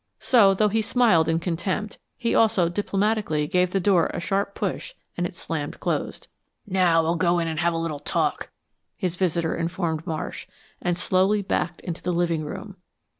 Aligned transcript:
So, 0.17 0.55
though 0.55 0.69
he 0.69 0.81
smiled 0.81 1.29
in 1.29 1.37
contempt, 1.37 1.99
he 2.17 2.33
also 2.33 2.69
diplomatically 2.69 3.45
gave 3.45 3.69
the 3.69 3.79
door 3.79 4.07
a 4.11 4.19
sharp 4.19 4.55
push 4.55 4.95
and 5.15 5.27
it 5.27 5.35
slammed 5.35 5.79
closed. 5.79 6.27
"Now, 6.65 7.03
we'll 7.03 7.13
go 7.17 7.37
in 7.37 7.47
and 7.47 7.59
have 7.59 7.75
a 7.75 7.77
little 7.77 7.99
talk," 7.99 8.49
his 8.97 9.15
visitor 9.15 9.55
informed 9.55 10.07
Marsh, 10.07 10.47
and 10.81 10.97
slowly 10.97 11.43
backed 11.43 11.81
into 11.81 12.01
the 12.01 12.13
living 12.13 12.43
room. 12.43 12.77